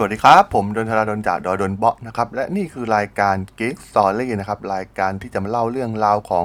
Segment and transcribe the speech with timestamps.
[0.00, 6.44] สวัสดีครับ ผมดล ธราดล จาก ด.ดอดนเบาะนะครับ และนี่คือรายการ Geek Story นะครับ รายการที่จะมาเล่าเรื่องราวของ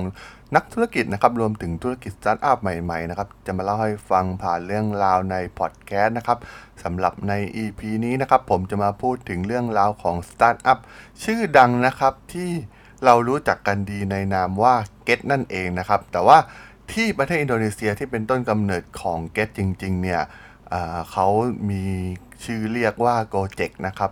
[0.55, 6.37] นักธุรกิจนะครับ รวมถึงธุรกิจสตาร์ทอัพใหม่ๆนะครับ จะมาเล่าให้ฟังผ่านเรื่องราวในพอดแคสต์นะครับ
[6.83, 10.77] สำหรับใน EP นี้นะครับ ผมจะมาพูดถึงเรื่องราวของสตาร์ทอัพ
[11.23, 12.51] ชื่อดังนะครับที่
[13.05, 14.75] เรารู้จักกันดีในนามว่า
[15.07, 16.37] Get นั่นเองนะครับ แต่ว่า
[16.91, 20.21] ที่ประเทศอินโดนีเซียที่เป็นต้นกำเนิดของ Get จริง ๆ เนี่ย
[21.11, 21.27] เขา
[21.69, 21.83] มี
[22.43, 24.11] ชื่อเรียกว่า Gojek นะครับ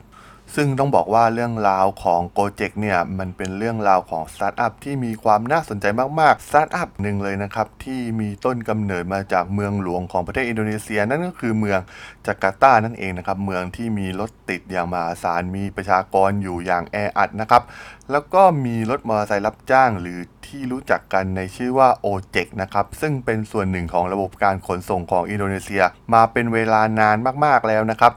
[0.55, 5.85] ซึ่งต้องบอกว่าเรื่องราวของ Gojek เนี่ยมันเป็นเรื่องราวของสตาร์ทอัพที่มีความน่าสนใจ
[6.19, 11.79] มากๆ สตาร์ทอัพหนึ่งเลยนะครับ ที่มีต้นกำเนิดมาจากเมืองหลวงของประเทศอินโดนีเซีย นั่นก็คือเมือง
[12.25, 17.63] จาการ์ตานั่นเองนะครับ เมืองที่มีรถติดอย่างมหาศาลมีประชากรอยู่อย่างแออัดนะครับ
[18.11, 28.13] แล้วก็มีรถมอเตอร์ไซค์รับจ้างหรือที่รู้จักกันในชื่อว่า o j e k นะครับ ซึ่งเป็นส่วนหนึ่งของระบบการขนส่งของอินโดนีเซีย มาเป็นเวลานานมากๆแล้วนะครับ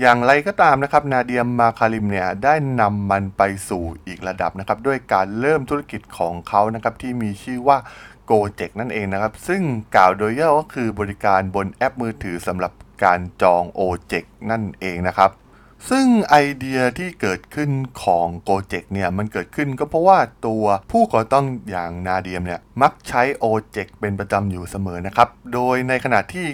[0.00, 7.78] อย่างไรก็ตามนะครับนาเดียมมาคาริมเนี่ยได้นำมันไปสู่อีกระดับนะครับด้วยการเริ่มธุรกิจของเขานะครับที่มีชื่อว่า
[8.30, 9.62] g o j e k นั่นเองนะครับ ซึ่ง
[9.96, 12.72] กล่าวโดยย่อก็คือบริการบนแอปมือถือสำหรับ
[13.04, 13.82] การจอง o
[14.12, 15.30] j e k นั่นเองนะครับ
[15.90, 17.70] ซึ่งไอเดียที่เกิดขึ้น
[18.02, 23.46] ของ g o j e k เนี่ยมันเกิดขึ้นก็เพราะว่าตัวผู้ก่อตั้งอย่างนาเดียมเนี่ยมักใช้ o
[23.76, 26.46] j e k เป็นประจำอยู่เสมอนะครับ โดยในขณะที่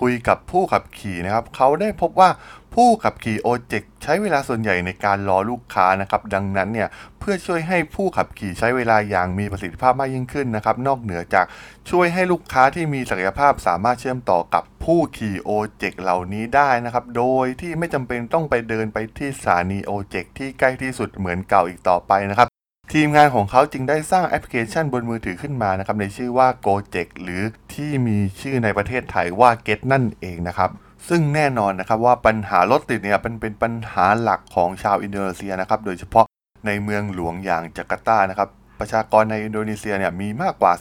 [0.00, 2.28] คุยกับผู้ขับขี่นะครับ เขาได้พบว่า
[2.74, 11.46] ผู้ขับขี่ o j e k ใช้เวลาส่วนใหญ่ในการรอลูกค้านะครับดังนั้นเนี่ยเพื่อช่วยให้ผู้ขับขี่ใช้เวลาอย่างมีประสิทธิภาพมากยิ่งขึ้นนะครับนอกเหนือจาก
[11.90, 15.50] ช่วยให้ลูกค้าที่มีศักยภาพสามารถเชื่อมต่อกับผู้ขี่ o
[15.82, 22.48] j e k เหล่านี้ได้นะครับโดยที่ไม่จำเป็นต้องไปเดินไปที่สถานี o j e k ที่ใกล้ที่สุดเหมือนเก่าอีกต่อไปนะครับ
[22.92, 27.42] ทีมงานของเขาจึงได้สร้างแอปพลิเคชันบนมือถือขึ้นมานะครับในชื่อว่า Gojek หรือ
[27.74, 30.70] ที่มีชื่อในประเทศไทยว่า Get นั่นเองนะครับ
[31.08, 36.26] ซึ่งแน่นอนนะครับว่าปัญหารถติดเนี่ยเป็นเป็นปัญหาหลักของชาวอินโดนีเซียนะครับ โดยเฉพาะ
[36.66, 38.48] ในเมืองหลวงอย่างจาการ์ตานะครับ
[38.80, 40.72] ประชากรในอินโดนีเซียเนี่ยมีมากกว่า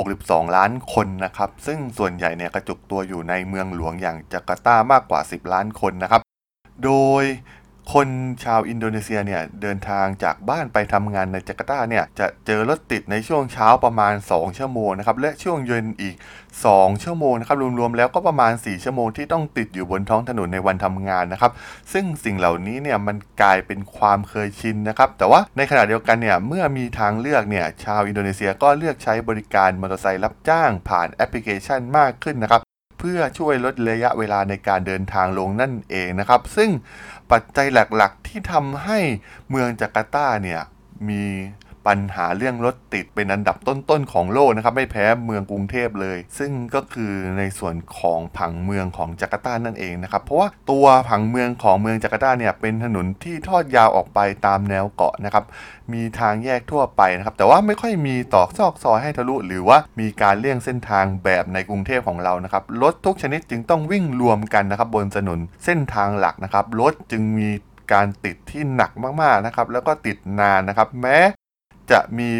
[0.00, 6.20] 262 ล้านคนนะครับ ซึ่งส่วนใหญ่เนี่ยกระจุกตัวอยู่ในเมืองหลวงอย่างจาการ์ตามากกว่า 10 ล้านคนนะครับ
[6.84, 7.24] โดย
[7.92, 8.08] คน
[8.44, 16.14] ชาวอินโดนีเซียเนี่ยเดินทางจากบ้านไปทำงานในจาการ์ตาเนี่ยจะเจอรถติดในช่วงเช้าประมาณ 2 ชั่วโมงนะครับและช่วงเย็นอีก
[16.60, 21.52] 2 ชั่วโมงนะครับรวมๆแล้วก็ประมาณ 4 ชั่วโมงที่ต้องติดอยู่บนท้องถนนในวันทำงานนะครับ
[21.92, 32.63] ซึ่งสิ่งเหล่านี้เนี่ยมันกลายเป็นความเคยชินนะครับแต่ว่าในขณะเดียวกันเนี่ยเมื่อมีทางเลือกเนี่ยชาวอินโดนีเซียก็เลือกใช้บริการมอเตอร์ไซค์รับจ้างผ่านแอปพลิเคชันมากขึ้นนะครับ
[33.08, 36.70] พื่อช่วยลดระยะเวลาในการเดินทางลงนั่นเองนะครับ ซึ่ง
[37.32, 38.98] ปัจจัยหลักๆที่ทำให้
[39.50, 40.60] เมืองจาการ์ตาเนี่ย
[41.08, 41.22] มี
[41.86, 55.44] ปัญหาเรื่องรถติดเป็นอันดับต้นๆของโลกนะครับไม่แพ้เมืองกรุงเทพเลย ซึ่งก็คือในส่วนของผังเมืองของจาการ์ตานั่นเองนะครับเพราะว่าตัวผังเมืองของเมืองจาการ์ตาเนี่ยเป็นถนนที่ทอดยาวออกไปตามแนวเกาะนะครับ
[55.92, 67.48] มีทางแยกทั่วไปนะครับแต่ว่าไม่ค่อยมีตอกซอกซอยให้ทะลุ หรือว่ามีการเลี่ยงเส้นทางแบบในกรุงเทพของเรานะครับรถทุกชนิดจึงต้องวิ่งรวมกันนะครับบนถนนเส้นทางหลักนะครับรถจึงมี
[67.92, 68.90] การติดที่หนัก
[69.22, 71.18] มากๆนะครับแล้วก็ติดนานนะครับ แม้
[71.90, 72.32] จะมี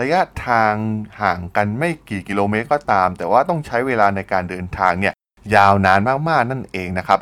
[0.00, 0.74] ระยะทาง
[1.20, 5.14] ห่างกันไม่กี่กิโลเมตรก็ตาม แต่ว่าต้องใช้เวลาในการเดินทางเนี่ย
[5.54, 7.20] ยาวนานมากๆนั่นเองนะครับ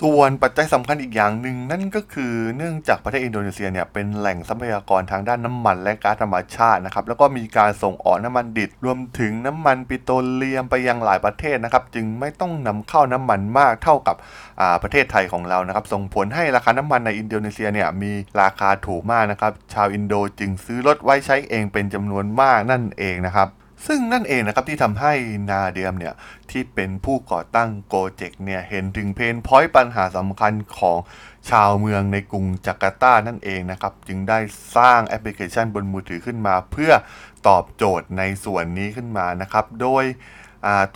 [0.00, 14.16] ส่วนปัจจัยสำคัญอีกอย่างหนึ่งนั่นก็คือเนื่องจากประเทศอินโดนีเซียเนี่ยเป็นแหล่งทรัพยากรทางด้านน้ำมันและก๊าซธรรมชาตินะครับแล้วก็มีการส่งออกน้ำมันดิบรวมถึงน้ำมันปิโตรเลียมไปยังหลายประเทศนะครับจึงไม่ต้องนำเข้าน้ำมันมากเท่ากับ
[14.60, 23.50] อ่าประเทศไทยของเรานะครับส่งผลให้ราคาน้ำมันในอินโดนีเซียเนี่ยมีราคาถูกมากนะครับชาวอินโดจึงซื้อรถไว้ใช้เองเป็นจำนวนมากนั่นเองนะครับ
[23.86, 25.12] ซึ่งนั่นเองนะครับที่ทำให้
[25.50, 26.14] นาเดียมเนี่ย
[26.50, 30.98] ที่เป็นผู้ก่อตั้ง Gojek เนี่ยเห็นถึง pain point ปัญหาสำคัญของ
[31.50, 34.38] ชาวเมืองในกรุงจาการ์ตานั่นเองนะครับ จึงได้
[34.76, 36.92] สร้างแอปพลิเคชันบนมือถือขึ้นมา เพื่อ
[37.48, 40.04] ตอบโจทย์ในส่วนนี้ขึ้นมานะครับ โดย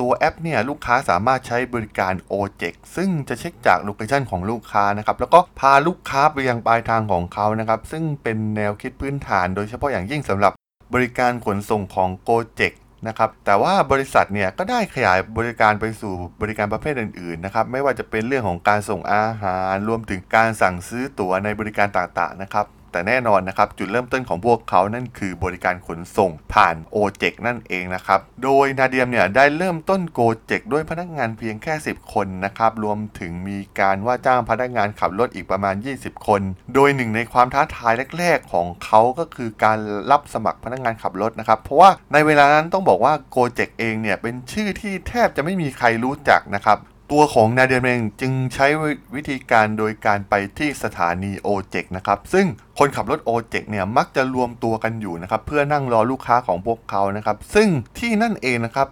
[0.00, 10.52] ตัวแอปเนี่ยลูกค้าสามารถใช้บริการ o j e k ซึ่งจะเช็คจากโลเคชันของลูกค้านะครับ แล้วก็พาลูกค้าไปยังปลายทางของเขานะครับ ซึ่งเป็นแนวคิดพื้นฐานโดยเฉพาะอย่างยิ่งสำหรับ
[10.94, 12.72] บริการขนส่งของ g o j e k
[13.08, 36.42] นะครับแต่ว่าบริษัทเนี่ยก็ได้ขยายบริการไปสู่บริการประเภทอื่นๆนะครับไม่ว่าจะเป็นเรื่องของการส่งอาหาร รวมถึงการสั่งซื้อตั๋วในบริการต่างๆนะครับ แต่แน่นอนนะครับจุดเริ่มต้นของพวกเขานั่นคือบริการขนส่งผ่านโอเจกนั่นเองนะครับโดยนาเดียมเนี่ยได้เริ่มต้นโกเจกด้วยพนักงานเพียงแค่ 10 คนนะครับรวมถึงมีการว่าจ้างพนักงานขับรถอีกประมาณ 20 คน
[36.74, 39.78] โดยหนึ่งในความท้าทายแรก ๆ ของเขาก็คือการ
[40.10, 46.78] รับสมัครพนักงานขับรถนะครับเพราะว่าในเวลานั้นต้องบอกว่าโกเจกเองเนี่ยเป็นชื่อที่แทบจะไม่มีใครรู้จักนะครับ
[47.12, 48.66] ตัวของนาเดียเองจึงใช้
[49.14, 52.46] วิธีการโดยการไปที่สถานีโอเจกนะครับ ซึ่ง
[52.78, 57.68] คนขับรถโอเจกเนี่ยมักจะรวมตัวกันอยู่นะครับ เพื่อนั่งรอลูกค้าของพวกเขานะครับ ซึ่ง
[57.98, 58.88] ที่นั่นเองนะครับ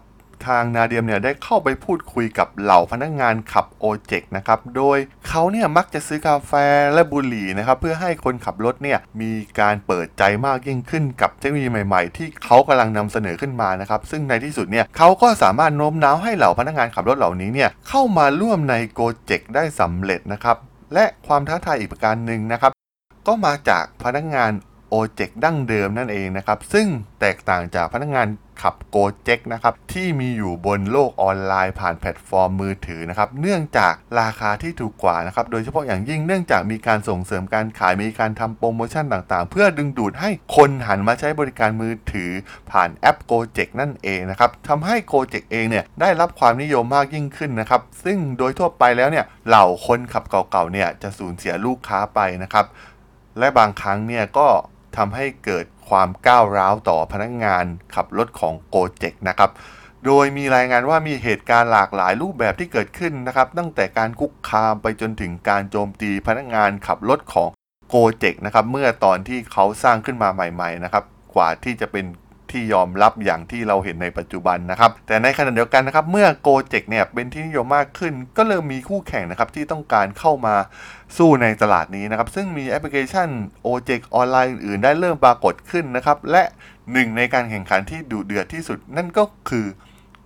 [0.46, 4.99] ทางนาเดียมเนี่ยได้เข้าไปพูดคุยกับเหล่าพนักงานขับโอเจกนะครับ โดย
[5.29, 6.52] เขาเนี่ยมักจะซื้อกาแฟ
[6.94, 9.31] และบุหรี่นะครับ เพื่อให้คนขับรถเนี่ยมี
[9.61, 20.56] การเปิดใจมากยิ่งขึ้นกับเทคโนโลยีใหม่ๆ ที่เขากำลังนำเสนอขึ้นมานะครับ ซึ่งในที่สุดเนี่ยเขาก็สามารถโน้มน้าวให้เหล่าพนักงานขับรถเหล่านี้เนี่ยเข้ามาร่วมในโกเจกได้สำเร็จนะครับ
[20.94, 22.73] และความท้าทายอีกประการหนึ่งนะครับ
[23.26, 24.50] ก็มาจากพนักงาน
[24.90, 26.87] โอเจกดั้งเดิมนั่นเองนะครับ ซึ่ง
[27.20, 28.29] แตกต่างจากพนักงาน
[28.62, 42.31] ขับโกเจกนะครับ ที่มีอยู่บนโลกออนไลน์ผ่านแพลตฟอร์มมือถือนะครับ เนื่องจากราคาที่ถูกกว่านะครับ โดยเฉพาะอย่างยิ่งเนื่องจากมีการส่งเสริมการขายมีการทำโปรโมชั่นต่างๆ เพื่อดึงดูดให้คนหันมาใช้บริการมือถือ
[42.70, 52.67] ผ่านแอปโกเจกนั่นเองนะครับทำให้โกเจกเองเนี่ยได้รับความนิยมมากยิ่งขึ้นนะครับ ซึ่งโดยทั่วไปแล้วเนี่ยเหล่าคนขับเก่าๆเนี่ยจะสูญเสียลูกค้าไปนะครับ
[53.38, 54.49] และบางครั้งเนี่ยก็
[54.96, 57.64] ทำให้เกิดความก้าวร้าวต่อพนักงาน
[57.94, 59.50] ขับรถของโกเจกนะครับ
[60.06, 67.49] โดยมีรายงานว่ามีเหตุการณ์หลากหลายรูปแบบที่เกิดขึ้นนะครับ ตั้งแต่การคุกคามไปจนถึงการโจมตีพนักงานขับรถของ
[67.88, 71.05] โกเจกนะครับเมื่อตอนที่เขาสร้างขึ้นมาใหม่ๆนะครับ
[71.35, 72.05] กว่าที่จะเป็น
[72.50, 80.55] ที่ยอมรับอย่างที่เราเห็นในปัจจุบันนะครับ แต่ในขณะเดียวกันนะครับ เมื่อโกเจกเนี่ยเป็นที่นิยมมากขึ้น ก็เริ่มมีคู่แข่งนะครับที่ต้องการเข้ามา
[81.16, 83.28] สู้ในตลาดนี้นะครับ ซึ่งมีแอปพลิเคชัน
[83.66, 86.43] o j e k ออนไลน์อื่นๆได้เริ่มปรากฏขึ้นนะครับ และ
[86.93, 89.66] หนึ่งในการแข่งขันที่ดุเดือดที่สุดนั่นก็คือ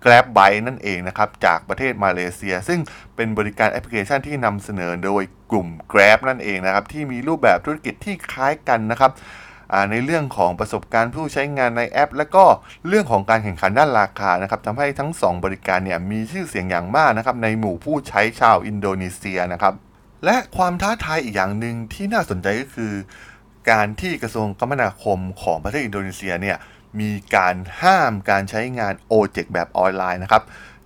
[0.03, 2.79] Grab Bike นั่นเองนะครับ จากประเทศมาเลเซีย ซึ่ง
[3.15, 9.11] เป็นบริการแอปพลิเคชันที่นำเสนอโดยกลุ่ม Grab นั่นเองนะครับ ที่มีรูปแบบธุรกิจที่คล้ายกันนะครับ
[9.91, 12.45] ในเรื่องของประสบการณ์ผู้ใช้งานในแอป และก็
[12.87, 19.73] เรื่องของการแข่งขันด้านราคานะครับทำให้ทั้ง 2 บริการเนี่ยมีชื่อเสียงอย่างมากนะครับในหมู่ผู้ใช้ชาวอินโดนีเซียนะครับ
[20.25, 22.93] และความท้าทายอีกอย่างหนึ่งที่น่าสนใจก็คือ
[23.71, 26.57] การที่กระทรวงคมนาคมของประเทศอินโดนีเซียเนี่ย
[26.99, 30.43] มีการห้ามการใช้งาน ojek แบบออนไลน์นะครับ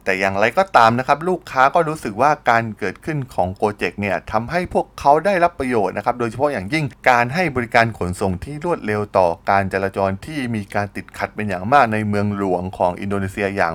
[0.08, 13.74] แต่อย่างไรก็ตามนะครับลูกค้าก็รู้สึกว่าการเกิดขึ้นของ Gojek เนี่ยทำให้พวกเขาได้รับประโยชน์นะครับโดยเฉพาะอย่างยิ่งการให้บริการขนส่งที่รวดเร็วต่อการจราจรที่มีการติดขัดเป็นอย่างมากในเมืองหลวงของอินโดนีเซียอย่าง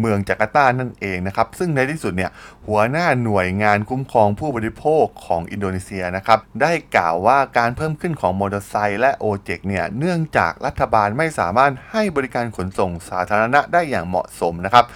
[0.00, 2.30] เมืองจาการ์ตานั่นเองนะครับซึ่งในที่สุดเนี่ย
[2.68, 14.86] หัวหน้าหน่วยงานคุ้มครองผู้บริโภคของอินโดนีเซียนะครับได้กล่าวว่าการเพิ่มขึ้นของมอเตอร์ไซค์และโอเจกเนี่ยเนื่องจากรัฐบาลไม่สามารถให้บริการขนส่งสาธารณะได้อย่างเหมาะสมนะครับ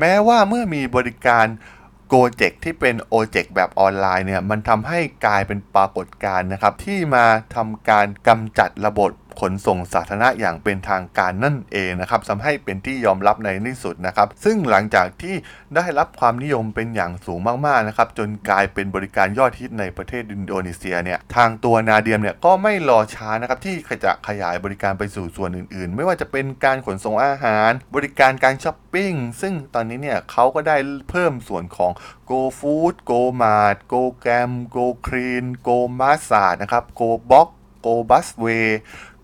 [0.00, 1.46] แม้ว่าเมื่อมีบริการ
[2.08, 9.10] โกเจกที่เป็นโอเจกแบบออนไลน์เนี่ยมันทำให้กลายเป็นปรากฏการณ์นะครับ ที่มาทำการกำจัดระบบ
[9.40, 15.34] ขนส่งสาธารณะอย่างเป็นทางการนั่นเองนะครับทำให้เป็นที่ยอมรับในที่สุดนะครับ ซึ่งหลังจากที่
[15.76, 30.76] ได้รับความนิยมเป็นอย่างสูงมากๆนะครับจนกลายเป็นบริการยอดฮิตในประเทศอินโดนีเซียเนี่ยทางตัวนาเดียมเนี่ยก็ไม่รอช้านะครับที่จะขยายบริการไปสู่ส่วนอื่น ๆ ไม่ว่าจะเป็นการขนส่งอาหาร บริการการช้อปปิ้งซึ่งตอนนี้เนี่ยเขาก็ได้
[31.10, 31.92] เพิ่มส่วนของ
[32.30, 36.84] Go Food Go Mart Go Glam Go Clean Go m a s s a นะครับ
[37.00, 37.48] Go Box
[37.84, 38.68] Go Busway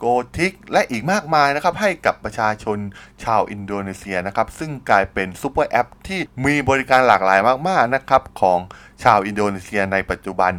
[0.04, 2.78] Go Tix และอีกมากมายนะครับให้กับประชาชน
[3.24, 8.58] ชาวอินโดนีเซียนะครับซึ่งกลายเป็นซูเปอร์แอปที่มีบริการหลากหลายมากๆนะครับของ
[9.04, 10.52] ชาวอินโดนีเซียในปัจจุบัน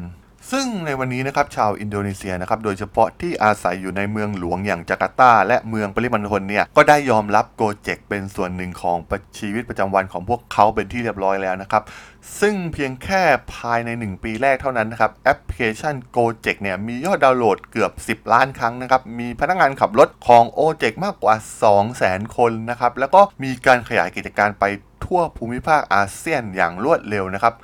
[0.51, 8.97] ซึ่งในวันนี้นะครับชาวอินโดนีเซียนะครับโดยเฉพาะที่อาศัยอยู่ในเมืองหลวงอย่างจาการ์ตา และเมืองปริมณฑลเนี่ยก็ได้ยอมรับ Gojek เป็นส่วนหนึ่งของ
[9.37, 11.83] ชีวิตประจำวันของพวกเขาเป็นที่เรียบร้อยแล้วนะครับ
[12.39, 13.21] ซึ่งเพียงแค่
[13.55, 21.35] ภายใน 1 ปีแรกเท่านั้นนะครับแอปพลิเคชัน Gojek เนี่ยมียอดดาวน์โหลดเกือบ 10 ล้านครั้งนะครับมีพนักงานขับรถของ Gojek มากกว่า
[21.85, 24.65] 200,000 คนนะครับแล้วก็มีการขยายกิจการไป
[25.05, 27.55] ทั่วภูมิภาคอาเซียนอย่างรวดเร็วนะครับ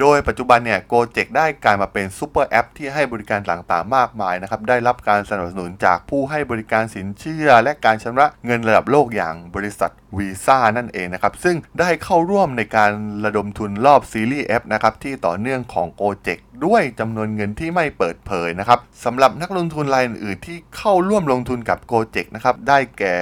[0.00, 12.92] โดยปัจจุบันเนี่ยโกเจกได้กลายมาเป็นซูเปอร์แอปที่ให้บริการต่างๆมากมายนะครับ ได้รับการสนับสนุนจากผู้ให้บริการสินเชื่อ และการชำระเงินระดับโลกอย่างบริษัทวีซ่านั่นเองนะครับ ซึ่งได้เข้าร่วมในการ
[13.24, 23.14] ระดมทุนรอบซีรีส์ F นะครับ ที่ต่อเนื่องของ Gojek ด้วยจำนวนเงินที่ไม่เปิดเผยนะครับสำหรับนักลงทุนรายอื่นๆที่เข้าร่วมลงทุนกับ Gojek นะครับ ได้แก่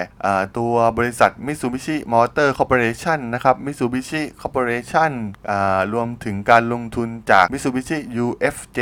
[0.59, 5.13] ตัวบริษัท Mitsubishi Motor Corporation นะครับ Mitsubishi Corporation
[5.51, 8.79] อ่ารวมถึงการลงทุนจาก Mitsubishi UFJ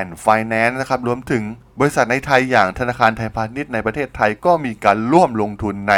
[0.00, 1.44] and Finance นะครับ รวมถึง
[1.80, 5.94] บริษัทในไทยอย่างธนาคารไทยพาณิชย์ในประเทศไทยก็มีการร่วมลงทุนใน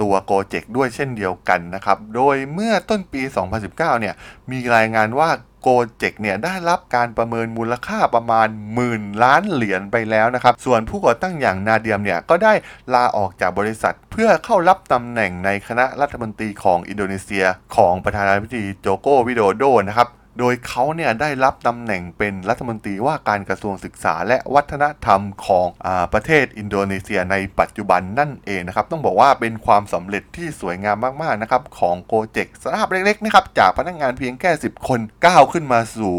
[0.00, 3.22] ตัวโกเจกด้วยเช่นเดียวกันนะครับ โดยเมื่อต้นปี
[3.60, 4.14] 2019 เนี่ย
[4.50, 5.30] มีรายงานว่า
[5.62, 12.52] Gojek เนี่ยได้รับการประเมินมูลค่าประมาณหมื่นล้านเหรียญไปแล้วนะครับ ส่วนผู้ก่อตั้งอย่างนาเดียมเนี่ยก็ได้
[12.94, 17.44] ลาออกจากบริษัท เพื่อเข้ารับตำแหน่งในคณะรัฐมนตรีของอินโดนีเซีย
[17.76, 36.16] ของประธานาธิบดีโจโกวิโดโดนะครับ โดยเขาเนี่ยได้รับตำแหน่งเป็นรัฐมนตรีว่าการกระทรวงศึกษา และวัฒนธรรมของอประเทศอินโดนีเซียในปัจจุบันนั่นเองนะครับ ต้องบอกว่าเป็นความสำเร็จที่สวยงามมากๆนะครับของ Gojek สตาร์ทอัพเล็กๆนะครับจากพนักงานเพียงแค่ 10 คนก้าวขึ้นมาสู่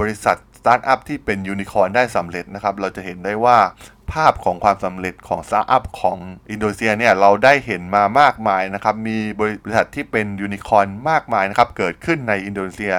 [0.00, 3.58] บริษัทสตาร์ทอัพที่เป็นยูนิคอร์นได้สำเร็จนะครับ เราจะเห็นได้ว่า
[4.12, 6.18] ภาพของความสำเร็จของสตาร์ทอัพของ
[6.50, 12.94] อินโดนีเซียเนี่ยเราได้เห็นมามากมายนะครับ มีบริษัทที่เป็นยูนิคอร์นมากมายนะครับ เกิดขึ้นในอินโดนีเซีย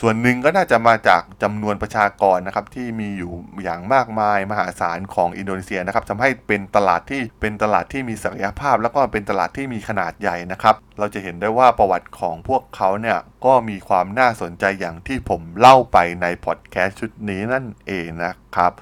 [0.00, 3.32] ส่วนหนึ่งก็น่าจะมาจากจำนวนประชากรนะครับที่มีอยู่
[3.64, 18.72] อย่างมากมายมหาศาลของอินโดนีเซียนะครับทำให้เป็นตลาดที่เป็นตลาดที่มีศักยภาพ แล้วก็เป็นตลาดที่มีขนาดใหญ่นะครับ เราจะเห็นได้ว่าประวัติของพวกเขาเนี่ยก็มีความน่าสนใจอย่างที่ผมเล่าไปในพอดแคสต์ชุดนี้นั่นเองนะครับ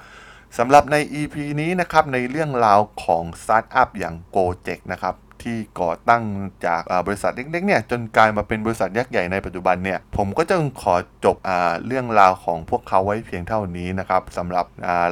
[0.57, 6.23] สำหรับใน EP นี้นะครับในเรื่องราวของสตาร์ทอัพอย่าง Gojek นะครับ ที่ก่อตั้ง
[6.65, 10.95] จากบริษัทเล็กๆเนี่ยจนกลายมาเป็นบริษัทยักษ์ใหญ่ในปัจจุบันเนี่ยผมก็จะขอ
[11.25, 11.51] จบอ
[11.85, 14.65] เรื่องราวของพวกเขาไว้เพียงเท่านี้นะครับสำหรับ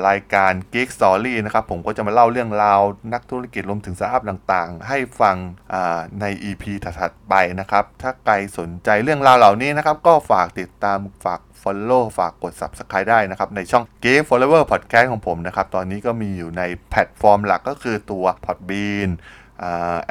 [0.07, 2.81] รายการ Geek Story นะครับผมก็จะมาเล่าเรื่องราว
[3.13, 5.35] นักธุรกิจรวมถึงสตาร์ทอัพต่างๆ ให้ฟัง
[6.21, 19.09] ใน EP ถัดๆไปนะครับ ถ้าใครสนใจเรื่องราวเหล่านี้นะครับ ก็ฝากติดตามฝาก Follow ฝากกด Subscribe ได้นะครับ ในช่อง Game Follower Podcast ของผมนะครับ ตอนนี้ก็มีอยู่ในแพลตฟอร์มหลักก็คือตัว Podbean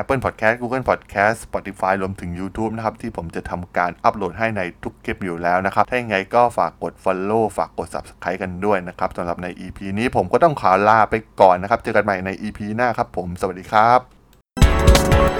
[0.00, 9.78] Apple Podcast Google Podcast Spotify รวมถึง YouTube นะครับ ที่ผมจะทำการอัปโหลดให้ในทุกคลิปอยู่แล้วนะครับ ถ้าอย่างไงก็ฝากกด Follow ฝากกด Subscribe กันด้วยนะครับสำหรับใน EP
[9.98, 15.37] นี้ผมก็ต้องขอลาไปก่อนนะครับ เจอกันใหม่ใน EP หน้าครับผม สวัสดีครับ